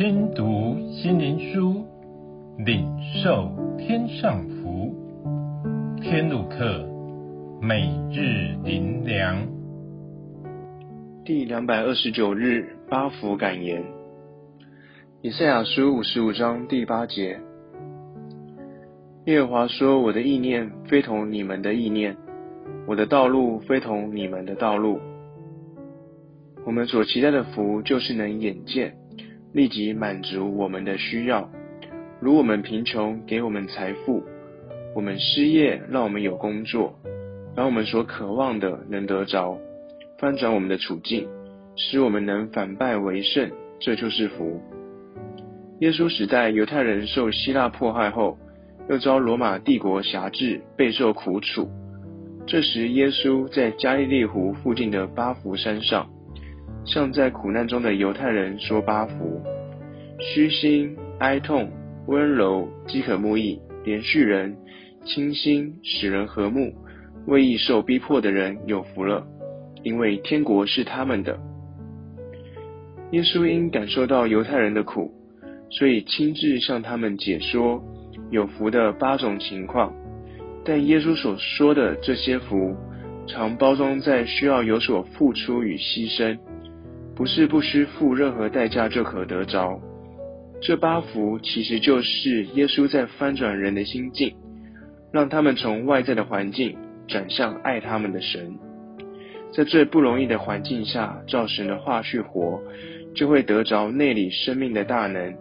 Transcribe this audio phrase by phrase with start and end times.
[0.00, 1.84] 听读心灵书，
[2.64, 2.88] 领
[3.22, 4.94] 受天上福。
[6.00, 6.88] 天路客，
[7.60, 9.46] 每日灵粮，
[11.22, 13.84] 第两百二十九日八福感言。
[15.20, 17.38] 以赛亚书五十五章第八节：
[19.26, 22.16] 耶和华说：“我的意念非同你们的意念，
[22.86, 24.98] 我的道路非同你们的道路。”
[26.64, 28.94] 我们所期待的福，就是能眼见，
[29.52, 31.50] 立即满足我们的需要。
[32.20, 34.22] 如我们贫穷，给我们财富；
[34.94, 36.92] 我们失业，让我们有工作；
[37.56, 39.58] 把我们所渴望的能得着，
[40.18, 41.26] 翻转我们的处境，
[41.76, 43.50] 使我们能反败为胜，
[43.80, 44.60] 这就是福。
[45.80, 48.36] 耶稣时代，犹太人受希腊迫害后，
[48.90, 51.68] 又遭罗马帝国辖制，备受苦楚。
[52.46, 56.10] 这时，耶稣在加利利湖附近的巴弗山上。
[56.84, 59.42] 向在苦难中的犹太人说八福：
[60.18, 61.70] 虚心、哀痛、
[62.06, 64.56] 温柔、饥渴慕义、怜恤人、
[65.04, 66.72] 清心、使人和睦、
[67.26, 69.26] 为义受逼迫的人有福了，
[69.82, 71.38] 因为天国是他们的。
[73.12, 75.12] 耶稣因感受到犹太人的苦，
[75.70, 77.82] 所以亲自向他们解说
[78.30, 79.92] 有福的八种情况。
[80.64, 82.76] 但耶稣所说的这些福，
[83.26, 86.38] 常包装在需要有所付出与牺牲。
[87.20, 89.78] 不是不需付任何代价就可得着。
[90.62, 94.34] 这八福其实就是耶稣在翻转人的心境，
[95.12, 98.58] 让他们从外在的环境转向爱他们的神。
[99.52, 102.58] 在最不容易的环境下，照神的话去活，
[103.14, 105.36] 就会得着内里生命的大能，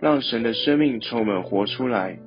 [0.00, 2.18] 让神的生命从我们活出来。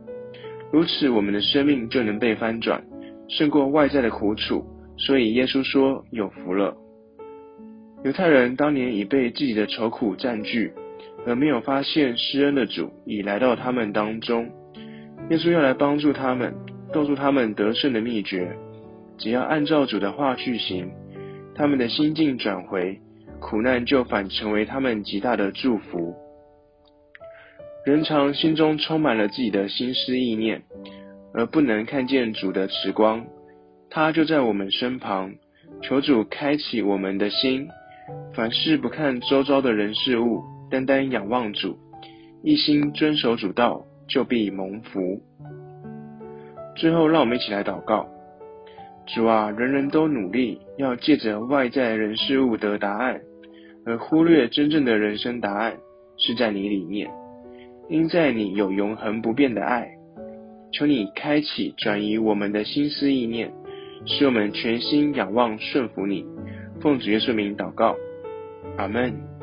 [0.71, 2.83] 如此，我们的生命就能被翻转，
[3.29, 4.63] 胜过外在的苦楚。
[4.95, 6.75] 所以耶稣说：“有福了。”
[8.03, 10.73] 犹太人当年已被自己的愁苦占据，
[11.25, 14.49] 而没有发现施恩的主已来到他们当中。
[15.29, 16.55] 耶稣要来帮助他们，
[16.91, 18.51] 告诉他们得胜的秘诀。
[19.19, 20.91] 只要按照主的话去行，
[21.53, 22.99] 他们的心境转回，
[23.39, 26.15] 苦难就反成为他们极大的祝福。
[27.85, 30.63] 人常心中充满了自己的心思意念，
[31.35, 33.27] 而不能看见主的慈光。
[33.91, 35.35] 他就在我们身旁，
[35.83, 37.67] 求主开启我们的心。
[38.33, 41.77] 凡事不看周遭的人事物，单单仰望主，
[42.43, 45.21] 一心遵守主道，就必蒙福。
[46.75, 48.07] 最后，让我们一起来祷告：
[49.05, 53.19] 主啊，人人都努力要借着外在人事物得答案，
[53.85, 55.75] 而忽略真正的人生答案
[56.17, 57.11] 是在你里面，
[57.89, 59.89] 因在你有永恒不变的爱。
[60.71, 63.51] 求你开启转移我们的心思意念，
[64.05, 66.25] 使我们全心仰望顺服你。
[66.81, 67.95] 奉主耶稣名祷告，
[68.77, 69.40] 阿门。